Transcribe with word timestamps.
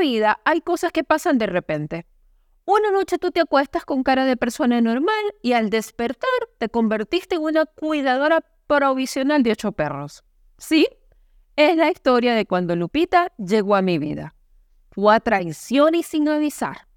Vida 0.00 0.40
hay 0.44 0.60
cosas 0.62 0.90
que 0.90 1.04
pasan 1.04 1.38
de 1.38 1.46
repente. 1.46 2.06
Una 2.64 2.90
noche 2.90 3.18
tú 3.18 3.30
te 3.30 3.40
acuestas 3.40 3.84
con 3.84 4.02
cara 4.02 4.24
de 4.24 4.36
persona 4.36 4.80
normal 4.80 5.24
y 5.42 5.52
al 5.52 5.70
despertar 5.70 6.28
te 6.58 6.68
convertiste 6.68 7.36
en 7.36 7.42
una 7.42 7.66
cuidadora 7.66 8.40
provisional 8.66 9.42
de 9.42 9.52
ocho 9.52 9.72
perros. 9.72 10.24
Sí, 10.58 10.88
es 11.56 11.76
la 11.76 11.90
historia 11.90 12.34
de 12.34 12.46
cuando 12.46 12.74
Lupita 12.74 13.32
llegó 13.38 13.76
a 13.76 13.82
mi 13.82 13.98
vida. 13.98 14.34
Fue 14.90 15.14
a 15.14 15.20
traición 15.20 15.94
y 15.94 16.02
sin 16.02 16.28
avisar. 16.28 16.88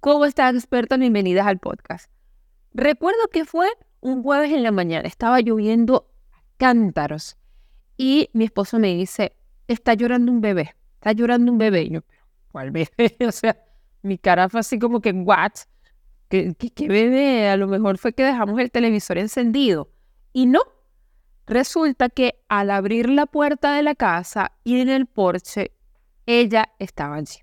¿Cómo 0.00 0.24
estás, 0.24 0.54
experta? 0.54 0.96
Bienvenidas 0.96 1.46
al 1.46 1.58
podcast. 1.58 2.10
Recuerdo 2.72 3.28
que 3.32 3.44
fue 3.44 3.68
un 4.00 4.22
jueves 4.22 4.52
en 4.52 4.62
la 4.62 4.70
mañana, 4.70 5.06
estaba 5.06 5.40
lloviendo 5.40 6.10
cántaros 6.56 7.36
y 7.96 8.30
mi 8.32 8.44
esposo 8.44 8.78
me 8.78 8.94
dice, 8.94 9.36
está 9.66 9.94
llorando 9.94 10.32
un 10.32 10.40
bebé 10.40 10.74
está 11.00 11.12
llorando 11.12 11.50
un 11.50 11.58
bebé. 11.58 12.02
¿Cuál 12.50 12.70
bebé? 12.70 13.16
o 13.26 13.32
sea, 13.32 13.56
mi 14.02 14.18
cara 14.18 14.48
fue 14.48 14.60
así 14.60 14.78
como 14.78 15.00
que, 15.00 15.12
¿what? 15.12 15.52
¿Qué, 16.28 16.54
¿Qué, 16.54 16.88
bebé? 16.88 17.48
A 17.48 17.56
lo 17.56 17.66
mejor 17.66 17.98
fue 17.98 18.12
que 18.12 18.24
dejamos 18.24 18.58
el 18.60 18.70
televisor 18.70 19.18
encendido. 19.18 19.90
Y 20.32 20.46
no. 20.46 20.60
Resulta 21.46 22.08
que 22.08 22.44
al 22.48 22.70
abrir 22.70 23.08
la 23.10 23.26
puerta 23.26 23.74
de 23.74 23.82
la 23.82 23.96
casa 23.96 24.52
y 24.62 24.80
en 24.80 24.88
el 24.88 25.06
porche, 25.06 25.72
ella 26.26 26.70
estaba 26.78 27.16
allí. 27.16 27.40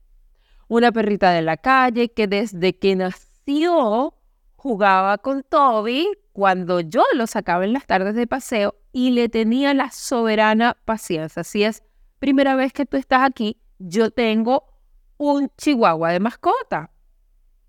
Una 0.70 0.94
perrita 0.94 1.32
de 1.32 1.42
la 1.42 1.58
calle 1.58 2.14
que 2.14 2.28
desde 2.28 2.78
que 2.78 2.96
nació 2.96 4.14
jugaba 4.56 5.18
con 5.18 5.44
Toby 5.44 6.08
cuando 6.32 6.80
yo 6.80 7.04
lo 7.14 7.28
sacaba 7.28 7.66
en 7.66 7.74
las 7.74 7.86
tardes 7.86 8.16
de 8.16 8.28
paseo 8.28 8.76
y 8.94 9.12
le 9.12 9.28
tenía 9.28 9.74
la 9.74 9.92
soberana 9.92 10.78
paciencia. 10.86 11.42
Así 11.42 11.64
es, 11.64 11.84
primera 12.20 12.56
vez 12.56 12.72
que 12.72 12.86
tú 12.86 12.96
estás 12.96 13.24
aquí, 13.24 13.60
yo 13.80 14.12
tengo 14.12 14.77
un 15.18 15.50
chihuahua 15.58 16.12
de 16.12 16.20
mascota. 16.20 16.92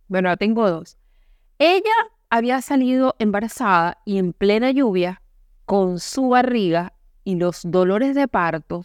Bueno, 0.08 0.36
tengo 0.36 0.70
dos. 0.70 0.96
Ella 1.58 1.94
había 2.30 2.62
salido 2.62 3.16
embarazada 3.18 3.98
y 4.04 4.18
en 4.18 4.32
plena 4.32 4.70
lluvia, 4.70 5.22
con 5.64 5.98
su 5.98 6.30
barriga 6.30 6.94
y 7.24 7.36
los 7.36 7.60
dolores 7.62 8.14
de 8.14 8.26
parto, 8.26 8.84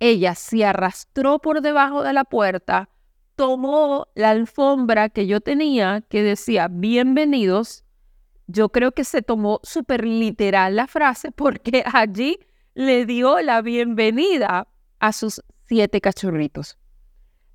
ella 0.00 0.34
se 0.34 0.64
arrastró 0.64 1.40
por 1.40 1.60
debajo 1.60 2.02
de 2.02 2.14
la 2.14 2.24
puerta, 2.24 2.88
tomó 3.36 4.08
la 4.14 4.30
alfombra 4.30 5.10
que 5.10 5.26
yo 5.26 5.40
tenía 5.40 6.02
que 6.08 6.22
decía 6.22 6.68
bienvenidos. 6.70 7.84
Yo 8.46 8.70
creo 8.70 8.92
que 8.92 9.04
se 9.04 9.22
tomó 9.22 9.60
súper 9.62 10.06
literal 10.06 10.74
la 10.76 10.86
frase 10.86 11.32
porque 11.36 11.84
allí 11.84 12.38
le 12.74 13.04
dio 13.04 13.40
la 13.40 13.60
bienvenida 13.60 14.68
a 15.00 15.12
sus 15.12 15.42
siete 15.66 16.00
cachorritos. 16.00 16.78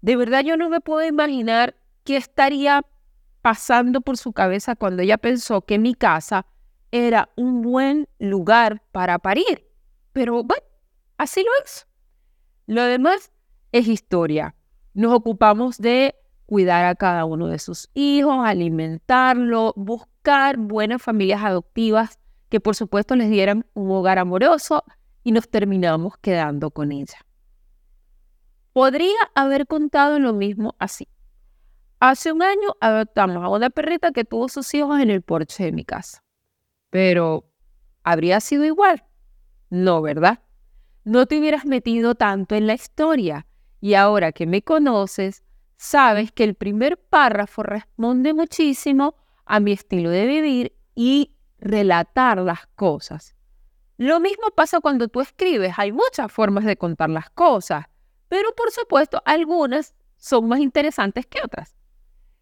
De 0.06 0.16
verdad 0.16 0.44
yo 0.44 0.56
no 0.56 0.70
me 0.70 0.81
puedo 0.81 1.03
imaginar 1.03 1.75
qué 2.03 2.16
estaría 2.16 2.86
pasando 3.42 4.02
por 4.02 4.17
su 4.17 4.34
cabeza 4.34 4.75
cuando 4.75 5.02
ella 5.02 5.17
pensó 5.17 5.61
que 5.61 5.80
mi 5.80 5.95
casa 5.95 6.45
era 6.92 7.30
un 7.36 7.64
buen 7.64 8.08
lugar 8.20 8.83
para 8.92 9.17
parir. 9.17 9.67
Pero 10.14 10.44
bueno, 10.44 10.64
así 11.17 11.42
lo 11.42 11.49
es. 11.65 11.88
Lo 12.67 12.83
demás 12.83 13.32
es 13.71 13.88
historia. 13.88 14.54
Nos 14.94 15.11
ocupamos 15.11 15.80
de 15.80 16.14
cuidar 16.45 16.86
a 16.86 16.94
cada 16.94 17.26
uno 17.26 17.48
de 17.48 17.58
sus 17.58 17.89
hijos, 17.95 18.45
alimentarlo, 18.45 19.73
buscar 19.76 20.58
buenas 20.58 21.02
familias 21.02 21.44
adoptivas 21.44 22.20
que 22.49 22.60
por 22.60 22.76
supuesto 22.76 23.15
les 23.15 23.32
dieran 23.32 23.65
un 23.73 23.89
hogar 23.89 24.20
amoroso 24.20 24.83
y 25.23 25.32
nos 25.32 25.49
terminamos 25.49 26.15
quedando 26.20 26.70
con 26.70 26.92
ella. 26.92 27.24
Podría 28.75 29.15
haber 29.36 29.67
contado 29.67 30.19
lo 30.19 30.33
mismo 30.33 30.75
así. 30.80 31.08
Hace 32.02 32.33
un 32.33 32.43
año 32.43 32.75
adoptamos 32.81 33.41
a 33.41 33.47
una 33.47 33.69
perrita 33.69 34.11
que 34.11 34.25
tuvo 34.25 34.49
sus 34.49 34.73
hijos 34.73 34.99
en 34.99 35.09
el 35.09 35.21
porche 35.21 35.63
de 35.63 35.71
mi 35.71 35.86
casa. 35.86 36.25
Pero, 36.89 37.49
¿habría 38.03 38.41
sido 38.41 38.65
igual? 38.65 39.05
No, 39.69 40.02
¿verdad? 40.02 40.41
No 41.05 41.25
te 41.25 41.39
hubieras 41.39 41.65
metido 41.65 42.15
tanto 42.15 42.53
en 42.55 42.67
la 42.67 42.73
historia 42.73 43.47
y 43.80 43.93
ahora 43.93 44.33
que 44.33 44.45
me 44.45 44.61
conoces, 44.61 45.45
sabes 45.77 46.33
que 46.33 46.43
el 46.43 46.55
primer 46.55 46.97
párrafo 46.97 47.64
responde 47.64 48.33
muchísimo 48.33 49.15
a 49.45 49.61
mi 49.61 49.71
estilo 49.71 50.09
de 50.09 50.25
vivir 50.25 50.75
y 50.95 51.33
relatar 51.59 52.39
las 52.39 52.67
cosas. 52.75 53.37
Lo 53.95 54.19
mismo 54.19 54.49
pasa 54.53 54.81
cuando 54.81 55.08
tú 55.08 55.21
escribes, 55.21 55.75
hay 55.77 55.93
muchas 55.93 56.30
formas 56.30 56.65
de 56.65 56.75
contar 56.75 57.09
las 57.09 57.30
cosas 57.30 57.85
pero 58.35 58.53
por 58.53 58.69
supuesto 58.69 59.21
algunas 59.23 59.95
son 60.17 60.49
más 60.49 60.59
interesantes 60.59 61.25
que 61.25 61.39
otras. 61.41 61.73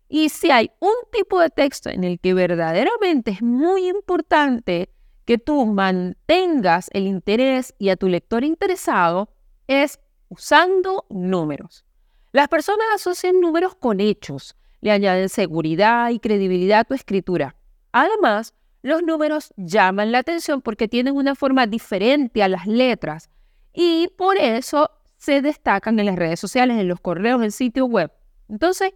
Y 0.10 0.30
si 0.30 0.50
hay 0.50 0.72
un 0.80 0.96
tipo 1.12 1.40
de 1.40 1.52
texto 1.52 1.92
en 1.92 2.04
el 2.04 2.20
que 2.20 2.34
verdaderamente 2.34 3.30
es 3.30 3.44
muy 3.44 3.88
importante 3.88 4.90
que 5.26 5.38
tú 5.38 5.68
mantengas 5.68 6.90
el 6.94 7.06
interés 7.06 7.76
y 7.78 7.90
a 7.90 7.96
tu 7.96 8.08
lector 8.08 8.44
interesado, 8.44 9.30
es 9.68 10.00
usando 10.30 11.06
números. 11.12 11.86
Las 12.32 12.48
personas 12.48 12.88
asocian 12.96 13.40
números 13.40 13.76
con 13.76 14.00
hechos, 14.00 14.56
le 14.82 14.90
añaden 14.90 15.30
seguridad 15.30 16.10
y 16.10 16.18
credibilidad 16.18 16.80
a 16.80 16.86
tu 16.86 16.96
escritura. 16.96 17.56
Además, 17.92 18.56
los 18.82 19.04
números 19.04 19.54
llaman 19.58 20.12
la 20.12 20.18
atención 20.18 20.64
porque 20.64 20.88
tienen 20.88 21.16
una 21.16 21.36
forma 21.36 21.68
diferente 21.68 22.42
a 22.42 22.48
las 22.48 22.66
letras 22.66 23.30
y 23.74 24.08
por 24.18 24.38
eso 24.38 24.90
se 25.24 25.42
destacan 25.42 25.98
en 26.02 26.08
las 26.08 26.18
redes 26.18 26.38
sociales, 26.38 26.78
en 26.78 26.90
los 26.90 27.00
correos, 27.00 27.42
en 27.42 27.52
sitio 27.52 27.86
web. 27.86 28.12
Entonces, 28.50 28.94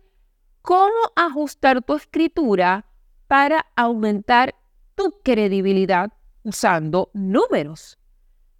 ¿cómo 0.61 0.91
ajustar 1.15 1.81
tu 1.81 1.95
escritura 1.95 2.85
para 3.27 3.65
aumentar 3.77 4.53
tu 4.95 5.21
credibilidad 5.23 6.11
usando 6.43 7.11
números? 7.13 7.97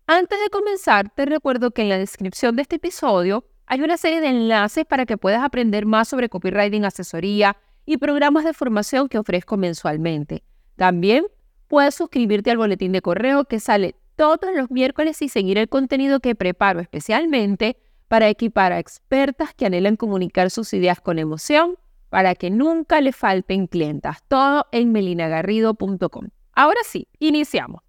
Antes 0.06 0.40
de 0.40 0.50
comenzar, 0.50 1.14
te 1.14 1.26
recuerdo 1.26 1.72
que 1.72 1.82
en 1.82 1.90
la 1.90 1.98
descripción 1.98 2.56
de 2.56 2.62
este 2.62 2.78
episodio 2.78 3.44
hay 3.66 3.82
una 3.82 3.98
serie 3.98 4.22
de 4.22 4.30
enlaces 4.30 4.86
para 4.86 5.06
que 5.06 5.18
puedas 5.18 5.44
aprender 5.44 5.86
más 5.86 6.08
sobre 6.08 6.30
copywriting, 6.30 6.86
asesoría 6.86 7.58
y 7.86 7.98
programas 7.98 8.46
de 8.46 8.54
formación 8.54 9.10
que 9.10 9.18
ofrezco 9.18 9.58
mensualmente. 9.58 10.42
También 10.78 11.26
puedes 11.68 11.96
suscribirte 11.96 12.50
al 12.50 12.60
boletín 12.60 12.94
de 12.94 13.02
correo 13.02 13.44
que 13.44 13.60
sale 13.60 13.96
todos 14.18 14.54
los 14.54 14.70
miércoles 14.70 15.22
y 15.22 15.30
seguir 15.30 15.58
el 15.58 15.70
contenido 15.70 16.20
que 16.20 16.36
preparo 16.36 16.82
especialmente 16.82 17.78
para 18.10 18.28
equipar 18.28 18.74
a 18.74 18.80
expertas 18.80 19.54
que 19.54 19.66
anhelan 19.66 19.96
comunicar 19.96 20.50
sus 20.50 20.74
ideas 20.74 21.00
con 21.00 21.20
emoción 21.20 21.78
para 22.10 22.36
que 22.36 22.50
nunca 22.50 23.00
le 23.00 23.14
falten 23.14 23.68
clientas. 23.68 24.24
Todo 24.28 24.66
en 24.72 24.92
melinagarrido.com. 24.92 26.30
Ahora 26.54 26.80
sí, 26.84 27.08
iniciamos. 27.20 27.84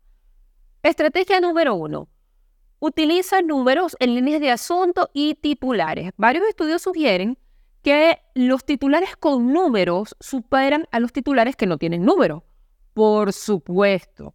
Estrategia 0.83 1.41
número 1.41 1.75
uno. 1.75 2.09
Utiliza 2.79 3.41
números 3.41 3.97
en 3.99 4.15
líneas 4.15 4.41
de 4.41 4.51
asunto 4.51 5.11
y 5.13 5.35
titulares. 5.35 6.13
Varios 6.17 6.47
estudios 6.47 6.83
sugieren 6.83 7.39
que 7.83 8.21
los 8.35 8.65
titulares 8.65 9.17
con 9.17 9.53
números 9.53 10.15
superan 10.21 10.87
a 10.93 11.01
los 11.01 11.13
titulares 11.13 11.57
que 11.57 11.67
no 11.67 11.79
tienen 11.79 12.05
número. 12.05 12.45
Por 12.93 13.33
supuesto, 13.33 14.35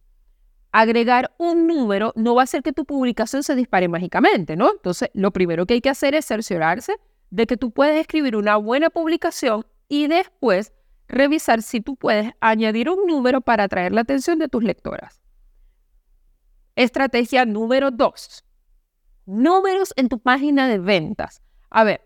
agregar 0.74 1.32
un 1.38 1.68
número 1.68 2.12
no 2.16 2.34
va 2.34 2.42
a 2.42 2.44
hacer 2.44 2.64
que 2.64 2.72
tu 2.72 2.84
publicación 2.84 3.44
se 3.44 3.54
dispare 3.54 3.86
mágicamente, 3.86 4.56
¿no? 4.56 4.72
Entonces, 4.72 5.08
lo 5.14 5.30
primero 5.30 5.66
que 5.66 5.74
hay 5.74 5.80
que 5.80 5.88
hacer 5.88 6.16
es 6.16 6.26
cerciorarse 6.26 6.96
de 7.30 7.46
que 7.46 7.56
tú 7.56 7.70
puedes 7.70 8.00
escribir 8.00 8.34
una 8.34 8.56
buena 8.56 8.90
publicación 8.90 9.64
y 9.88 10.08
después 10.08 10.72
revisar 11.06 11.62
si 11.62 11.80
tú 11.80 11.94
puedes 11.94 12.32
añadir 12.40 12.90
un 12.90 13.06
número 13.06 13.40
para 13.40 13.64
atraer 13.64 13.92
la 13.92 14.00
atención 14.00 14.40
de 14.40 14.48
tus 14.48 14.64
lectoras. 14.64 15.22
Estrategia 16.74 17.44
número 17.44 17.92
dos. 17.92 18.44
Números 19.26 19.92
en 19.94 20.08
tu 20.08 20.18
página 20.18 20.66
de 20.66 20.78
ventas. 20.80 21.40
A 21.70 21.84
ver, 21.84 22.00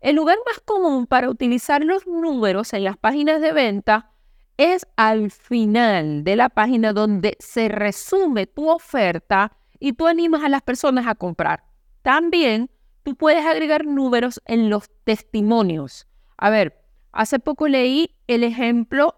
el 0.00 0.16
lugar 0.16 0.38
más 0.46 0.60
común 0.60 1.06
para 1.06 1.28
utilizar 1.28 1.84
los 1.84 2.06
números 2.06 2.72
en 2.72 2.84
las 2.84 2.96
páginas 2.96 3.42
de 3.42 3.52
venta 3.52 4.13
es 4.56 4.86
al 4.96 5.30
final 5.30 6.24
de 6.24 6.36
la 6.36 6.48
página 6.48 6.92
donde 6.92 7.36
se 7.40 7.68
resume 7.68 8.46
tu 8.46 8.68
oferta 8.68 9.52
y 9.80 9.94
tú 9.94 10.06
animas 10.06 10.42
a 10.44 10.48
las 10.48 10.62
personas 10.62 11.06
a 11.06 11.14
comprar. 11.14 11.64
También 12.02 12.70
tú 13.02 13.16
puedes 13.16 13.44
agregar 13.44 13.86
números 13.86 14.40
en 14.46 14.70
los 14.70 14.90
testimonios. 15.04 16.06
A 16.36 16.50
ver, 16.50 16.84
Hace 17.14 17.38
poco 17.38 17.68
leí 17.68 18.10
el 18.26 18.42
ejemplo 18.42 19.14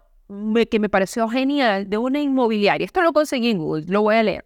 que 0.69 0.79
me 0.79 0.87
pareció 0.87 1.27
genial 1.27 1.89
de 1.89 1.97
una 1.97 2.19
inmobiliaria. 2.19 2.85
Esto 2.85 3.01
lo 3.01 3.11
conseguí 3.11 3.49
en 3.49 3.57
Google, 3.57 3.85
lo 3.87 4.03
voy 4.03 4.15
a 4.15 4.23
leer. 4.23 4.45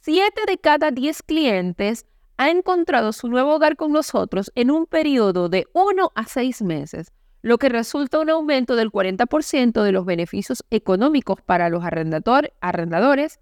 Siete 0.00 0.42
de 0.48 0.58
cada 0.58 0.90
diez 0.90 1.22
clientes 1.22 2.06
ha 2.38 2.50
encontrado 2.50 3.12
su 3.12 3.28
nuevo 3.28 3.54
hogar 3.54 3.76
con 3.76 3.92
nosotros 3.92 4.50
en 4.56 4.72
un 4.72 4.86
periodo 4.86 5.48
de 5.48 5.68
uno 5.74 6.10
a 6.16 6.26
seis 6.26 6.60
meses, 6.60 7.12
lo 7.46 7.58
que 7.58 7.68
resulta 7.68 8.18
un 8.18 8.28
aumento 8.28 8.74
del 8.74 8.90
40% 8.90 9.80
de 9.84 9.92
los 9.92 10.04
beneficios 10.04 10.64
económicos 10.70 11.40
para 11.42 11.68
los 11.68 11.84
arrendadores 11.84 13.38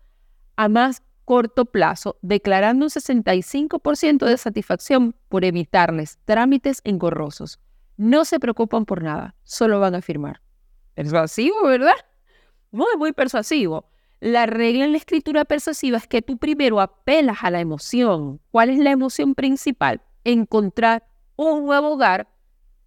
a 0.56 0.68
más 0.68 1.02
corto 1.24 1.64
plazo, 1.64 2.18
declarando 2.20 2.84
un 2.84 2.90
65% 2.90 4.26
de 4.26 4.36
satisfacción 4.36 5.14
por 5.30 5.46
evitarles 5.46 6.18
trámites 6.26 6.82
engorrosos. 6.84 7.60
No 7.96 8.26
se 8.26 8.38
preocupan 8.38 8.84
por 8.84 9.02
nada, 9.02 9.36
solo 9.42 9.80
van 9.80 9.94
a 9.94 10.02
firmar. 10.02 10.42
Persuasivo, 10.92 11.62
¿verdad? 11.62 11.96
Muy, 12.72 12.98
muy 12.98 13.12
persuasivo. 13.12 13.88
La 14.20 14.44
regla 14.44 14.84
en 14.84 14.92
la 14.92 14.98
escritura 14.98 15.46
persuasiva 15.46 15.96
es 15.96 16.06
que 16.06 16.20
tú 16.20 16.36
primero 16.36 16.82
apelas 16.82 17.38
a 17.40 17.50
la 17.50 17.60
emoción. 17.60 18.38
¿Cuál 18.50 18.68
es 18.68 18.78
la 18.80 18.90
emoción 18.90 19.34
principal? 19.34 20.02
Encontrar 20.24 21.06
un 21.36 21.64
nuevo 21.64 21.92
hogar 21.92 22.33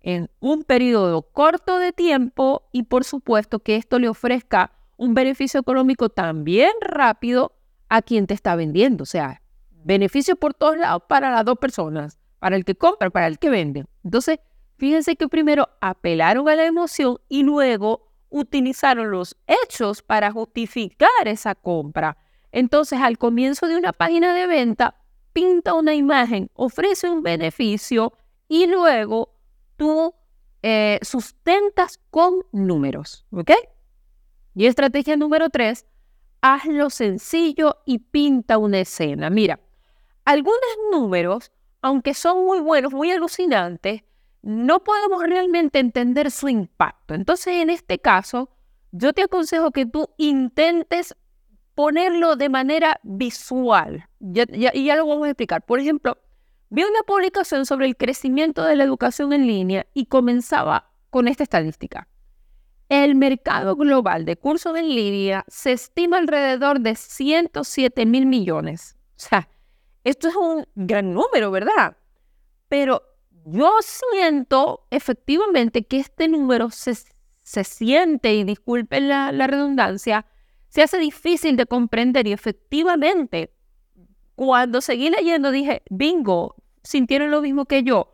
en 0.08 0.30
un 0.40 0.64
periodo 0.64 1.22
corto 1.22 1.78
de 1.78 1.92
tiempo 1.92 2.68
y 2.72 2.84
por 2.84 3.04
supuesto 3.04 3.60
que 3.60 3.76
esto 3.76 4.00
le 4.00 4.10
ofrezca 4.10 4.72
un 4.96 5.14
beneficio 5.14 5.60
económico 5.60 6.10
también 6.10 6.72
rápido 6.82 7.52
a 7.90 8.02
quien 8.02 8.26
te 8.26 8.34
está 8.34 8.56
vendiendo. 8.56 9.04
O 9.04 9.06
sea, 9.06 9.42
beneficio 9.70 10.36
por 10.36 10.54
todos 10.54 10.78
lados 10.78 11.04
para 11.08 11.30
las 11.30 11.46
dos 11.46 11.58
personas, 11.60 12.18
para 12.40 12.56
el 12.56 12.66
que 12.66 12.76
compra, 12.76 13.10
para 13.10 13.28
el 13.28 13.38
que 13.38 13.50
vende. 13.50 13.86
Entonces, 14.04 14.40
Fíjense 14.78 15.16
que 15.16 15.28
primero 15.28 15.70
apelaron 15.82 16.48
a 16.48 16.56
la 16.56 16.66
emoción 16.66 17.18
y 17.30 17.42
luego 17.42 18.12
utilizaron 18.30 19.10
los 19.10 19.36
hechos 19.48 20.04
para 20.04 20.32
justificar 20.32 21.10
esa 21.26 21.56
compra. 21.56 22.18
Entonces, 22.52 23.00
al 23.02 23.18
comienzo 23.18 23.68
de 23.68 23.76
una 23.76 23.92
página 23.92 24.36
de 24.36 24.46
venta, 24.46 24.96
pinta 25.34 25.74
una 25.74 25.96
imagen, 25.96 26.50
ofrece 26.54 27.10
un 27.10 27.24
beneficio 27.24 28.14
y 28.48 28.68
luego 28.68 29.34
tú 29.78 30.14
eh, 30.64 31.00
sustentas 31.02 32.00
con 32.10 32.46
números. 32.52 33.26
¿Ok? 33.32 33.52
Y 34.56 34.66
estrategia 34.66 35.16
número 35.16 35.50
tres, 35.50 35.86
hazlo 36.42 36.90
sencillo 36.90 37.78
y 37.86 38.00
pinta 38.00 38.58
una 38.58 38.80
escena. 38.80 39.30
Mira, 39.30 39.60
algunos 40.26 40.60
números, 40.92 41.52
aunque 41.82 42.14
son 42.14 42.44
muy 42.44 42.60
buenos, 42.60 42.92
muy 42.92 43.12
alucinantes, 43.12 44.02
no 44.42 44.84
podemos 44.84 45.24
realmente 45.24 45.80
entender 45.80 46.32
su 46.32 46.50
impacto. 46.50 47.14
Entonces, 47.14 47.56
en 47.56 47.70
este 47.70 48.00
caso, 48.00 48.50
yo 48.92 49.14
te 49.14 49.24
aconsejo 49.24 49.72
que 49.72 49.86
tú 49.86 50.10
intentes 50.18 51.16
ponerlo 51.76 52.36
de 52.36 52.50
manera 52.50 53.00
visual. 53.04 54.10
y 54.20 54.86
ya 54.86 54.96
lo 54.96 55.06
vamos 55.06 55.28
a 55.28 55.30
explicar. 55.30 55.64
Por 55.66 55.80
ejemplo, 55.80 56.18
vi 56.70 56.84
una 56.84 57.02
publicación 57.06 57.66
sobre 57.66 57.86
el 57.86 57.96
crecimiento 57.96 58.64
de 58.64 58.76
la 58.76 58.84
educación 58.84 59.34
en 59.34 59.48
línea 59.48 59.88
y 59.94 60.08
comenzaba 60.08 60.92
con 61.10 61.28
esta 61.28 61.44
estadística. 61.44 62.08
El 62.90 63.16
mercado 63.16 63.76
global 63.76 64.26
de 64.26 64.38
cursos 64.38 64.78
en 64.78 64.90
línea 64.90 65.44
se 65.48 65.74
estima 65.74 66.18
alrededor 66.18 66.80
de 66.80 66.96
107 66.96 68.06
mil 68.06 68.26
millones. 68.26 68.96
O 69.18 69.20
sea, 69.20 69.50
esto 70.04 70.30
es 70.30 70.36
un 70.36 70.66
gran 70.76 71.14
número, 71.14 71.52
¿verdad? 71.52 71.98
Pero 72.70 73.02
yo 73.46 73.72
siento 73.82 74.88
efectivamente 74.90 75.86
que 75.86 76.00
este 76.00 76.28
número 76.28 76.70
se, 76.70 76.96
siente, 77.64 78.34
y 78.34 78.44
disculpen 78.44 79.10
la, 79.10 79.32
la 79.32 79.48
redundancia, 79.48 80.26
se 80.70 80.82
hace 80.82 80.98
difícil 80.98 81.58
de 81.58 81.66
comprender 81.66 82.28
y 82.28 82.34
efectivamente, 82.34 83.54
cuando 84.38 84.82
seguí 84.82 85.10
leyendo 85.10 85.50
dije, 85.50 85.82
bingo, 85.90 86.56
sintieron 86.84 87.32
lo 87.32 87.42
mismo 87.42 87.66
que 87.66 87.82
yo. 87.82 88.14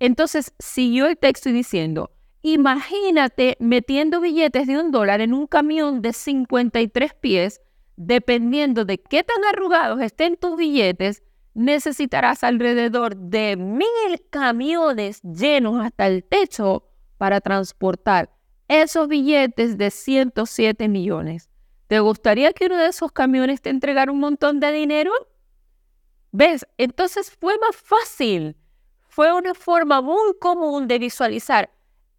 Entonces 0.00 0.52
siguió 0.58 1.06
el 1.06 1.16
texto 1.16 1.48
y 1.48 1.52
diciendo, 1.52 2.10
imagínate 2.42 3.56
metiendo 3.58 4.20
billetes 4.20 4.66
de 4.66 4.78
un 4.78 4.90
dólar 4.90 5.22
en 5.22 5.32
un 5.32 5.46
camión 5.46 6.02
de 6.02 6.12
53 6.12 7.14
pies, 7.14 7.62
dependiendo 7.96 8.84
de 8.84 8.98
qué 8.98 9.24
tan 9.24 9.42
arrugados 9.46 10.02
estén 10.02 10.36
tus 10.36 10.58
billetes, 10.58 11.22
necesitarás 11.54 12.44
alrededor 12.44 13.16
de 13.16 13.56
mil 13.56 14.20
camiones 14.28 15.22
llenos 15.22 15.82
hasta 15.82 16.06
el 16.06 16.22
techo 16.22 16.86
para 17.16 17.40
transportar 17.40 18.28
esos 18.68 19.08
billetes 19.08 19.78
de 19.78 19.90
107 19.90 20.86
millones. 20.88 21.48
¿Te 21.86 22.00
gustaría 22.00 22.52
que 22.52 22.66
uno 22.66 22.76
de 22.76 22.88
esos 22.88 23.10
camiones 23.10 23.62
te 23.62 23.70
entregara 23.70 24.12
un 24.12 24.20
montón 24.20 24.60
de 24.60 24.70
dinero? 24.70 25.12
¿Ves? 26.32 26.66
Entonces 26.78 27.30
fue 27.30 27.58
más 27.58 27.76
fácil. 27.76 28.56
Fue 29.08 29.32
una 29.34 29.54
forma 29.54 30.00
muy 30.00 30.32
común 30.40 30.88
de 30.88 30.98
visualizar 30.98 31.70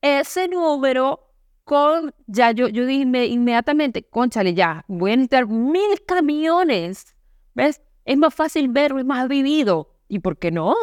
ese 0.01 0.47
número 0.47 1.31
con, 1.63 2.13
ya 2.27 2.51
yo, 2.51 2.67
yo 2.67 2.85
dije 2.85 3.03
inmediatamente, 3.25 4.03
conchale, 4.03 4.53
ya, 4.53 4.85
voy 4.87 5.13
a 5.13 5.15
necesitar 5.15 5.47
mil 5.47 6.03
camiones. 6.05 7.15
¿Ves? 7.55 7.81
Es 8.05 8.17
más 8.17 8.33
fácil 8.35 8.69
verlo, 8.69 8.99
es 8.99 9.05
más 9.05 9.27
vivido. 9.27 9.89
¿Y 10.07 10.19
por 10.19 10.37
qué 10.37 10.51
no? 10.51 10.75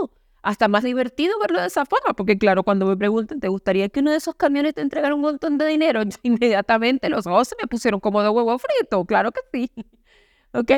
Hasta 0.42 0.66
más 0.66 0.82
divertido 0.82 1.38
verlo 1.38 1.60
de 1.60 1.66
esa 1.68 1.84
forma, 1.86 2.14
porque 2.14 2.36
claro, 2.38 2.64
cuando 2.64 2.86
me 2.86 2.96
preguntan, 2.96 3.38
¿te 3.40 3.48
gustaría 3.48 3.88
que 3.90 4.00
uno 4.00 4.10
de 4.10 4.16
esos 4.16 4.34
camiones 4.34 4.74
te 4.74 4.80
entregara 4.80 5.14
un 5.14 5.20
montón 5.20 5.58
de 5.58 5.66
dinero? 5.66 6.00
inmediatamente 6.22 7.08
los 7.10 7.26
ojos 7.28 7.48
se 7.48 7.56
me 7.60 7.68
pusieron 7.68 8.00
como 8.00 8.22
de 8.22 8.30
huevo 8.30 8.58
frito, 8.58 9.04
claro 9.04 9.30
que 9.30 9.40
sí. 9.52 9.70
¿Ok? 10.52 10.72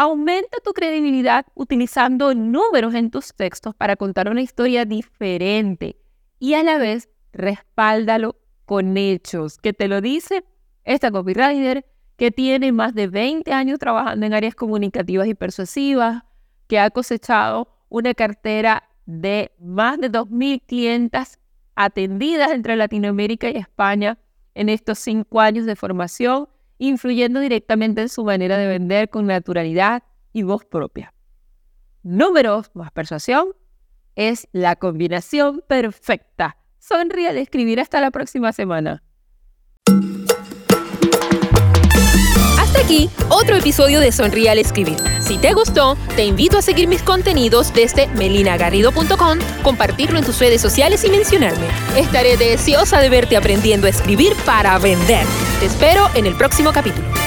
Aumenta 0.00 0.58
tu 0.62 0.74
credibilidad 0.74 1.44
utilizando 1.56 2.32
números 2.32 2.94
en 2.94 3.10
tus 3.10 3.34
textos 3.34 3.74
para 3.74 3.96
contar 3.96 4.30
una 4.30 4.42
historia 4.42 4.84
diferente 4.84 5.96
y 6.38 6.54
a 6.54 6.62
la 6.62 6.78
vez 6.78 7.08
respáldalo 7.32 8.36
con 8.64 8.96
hechos, 8.96 9.58
que 9.58 9.72
te 9.72 9.88
lo 9.88 10.00
dice 10.00 10.44
esta 10.84 11.10
copywriter 11.10 11.84
que 12.16 12.30
tiene 12.30 12.70
más 12.70 12.94
de 12.94 13.08
20 13.08 13.50
años 13.50 13.80
trabajando 13.80 14.24
en 14.24 14.34
áreas 14.34 14.54
comunicativas 14.54 15.26
y 15.26 15.34
persuasivas, 15.34 16.22
que 16.68 16.78
ha 16.78 16.90
cosechado 16.90 17.66
una 17.88 18.14
cartera 18.14 18.88
de 19.04 19.50
más 19.58 19.98
de 19.98 20.12
2.000 20.12 20.62
clientas 20.64 21.40
atendidas 21.74 22.52
entre 22.52 22.76
Latinoamérica 22.76 23.50
y 23.50 23.56
España 23.56 24.16
en 24.54 24.68
estos 24.68 25.00
cinco 25.00 25.40
años 25.40 25.66
de 25.66 25.74
formación, 25.74 26.48
influyendo 26.78 27.40
directamente 27.40 28.00
en 28.00 28.08
su 28.08 28.24
manera 28.24 28.56
de 28.56 28.66
vender 28.66 29.10
con 29.10 29.26
naturalidad 29.26 30.02
y 30.32 30.42
voz 30.42 30.64
propia. 30.64 31.12
Números 32.02 32.70
más 32.74 32.90
persuasión 32.92 33.48
es 34.14 34.48
la 34.52 34.76
combinación 34.76 35.62
perfecta. 35.68 36.56
Sonríe 36.78 37.28
al 37.28 37.38
escribir 37.38 37.80
hasta 37.80 38.00
la 38.00 38.10
próxima 38.10 38.52
semana. 38.52 39.02
Otro 43.28 43.56
episodio 43.56 44.00
de 44.00 44.10
Sonríe 44.12 44.48
al 44.48 44.58
Escribir. 44.58 44.96
Si 45.20 45.36
te 45.36 45.52
gustó, 45.52 45.96
te 46.16 46.24
invito 46.24 46.56
a 46.56 46.62
seguir 46.62 46.88
mis 46.88 47.02
contenidos 47.02 47.72
desde 47.74 48.06
melinagarrido.com, 48.08 49.38
compartirlo 49.62 50.18
en 50.18 50.24
tus 50.24 50.38
redes 50.38 50.62
sociales 50.62 51.04
y 51.04 51.10
mencionarme. 51.10 51.66
Estaré 51.96 52.38
deseosa 52.38 53.00
de 53.00 53.10
verte 53.10 53.36
aprendiendo 53.36 53.86
a 53.86 53.90
escribir 53.90 54.34
para 54.46 54.78
vender. 54.78 55.26
Te 55.60 55.66
espero 55.66 56.08
en 56.14 56.26
el 56.26 56.34
próximo 56.34 56.72
capítulo. 56.72 57.17